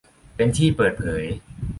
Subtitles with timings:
[0.35, 1.23] เป็นที่เปิดเผย